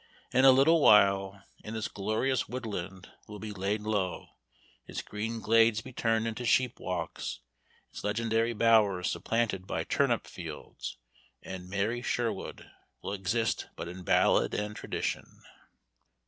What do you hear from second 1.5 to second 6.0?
and this glorious woodland will be laid low; its green glades be